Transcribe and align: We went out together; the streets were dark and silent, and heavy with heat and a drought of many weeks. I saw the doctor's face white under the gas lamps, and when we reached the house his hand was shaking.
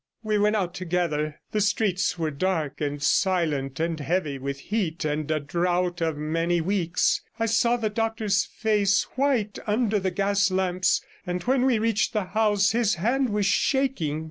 We 0.23 0.39
went 0.39 0.55
out 0.55 0.73
together; 0.73 1.39
the 1.51 1.61
streets 1.61 2.17
were 2.17 2.31
dark 2.31 2.81
and 2.81 3.03
silent, 3.03 3.79
and 3.79 3.99
heavy 3.99 4.39
with 4.39 4.59
heat 4.59 5.05
and 5.05 5.29
a 5.29 5.39
drought 5.39 6.01
of 6.01 6.17
many 6.17 6.59
weeks. 6.59 7.21
I 7.39 7.45
saw 7.45 7.77
the 7.77 7.91
doctor's 7.91 8.43
face 8.45 9.03
white 9.15 9.59
under 9.67 9.99
the 9.99 10.09
gas 10.09 10.49
lamps, 10.49 11.03
and 11.27 11.43
when 11.43 11.65
we 11.67 11.77
reached 11.77 12.13
the 12.13 12.23
house 12.23 12.71
his 12.71 12.95
hand 12.95 13.29
was 13.29 13.45
shaking. 13.45 14.19